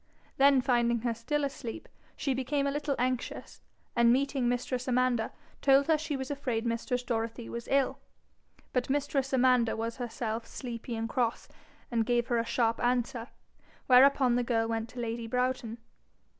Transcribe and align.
Then 0.37 0.61
finding 0.61 1.01
her 1.01 1.13
still 1.13 1.43
asleep 1.43 1.87
she 2.15 2.33
became 2.33 2.65
a 2.65 2.71
little 2.71 2.95
anxious, 2.97 3.61
and 3.95 4.11
meeting 4.11 4.49
mistress 4.49 4.87
Amanda, 4.87 5.31
told 5.61 5.85
her 5.85 5.95
she 5.95 6.17
was 6.17 6.31
afraid 6.31 6.65
mistress 6.65 7.03
Dorothy 7.03 7.47
was 7.47 7.67
ill. 7.69 7.99
But 8.73 8.89
mistress 8.89 9.31
Amanda 9.31 9.77
was 9.77 9.97
herself 9.97 10.47
sleepy 10.47 10.95
and 10.95 11.07
cross, 11.07 11.47
and 11.91 12.03
gave 12.03 12.29
her 12.29 12.39
a 12.39 12.45
sharp 12.45 12.81
answer, 12.83 13.27
whereupon 13.85 14.33
the 14.37 14.43
girl 14.43 14.67
went 14.67 14.89
to 14.89 14.99
lady 14.99 15.27
Broughton. 15.27 15.77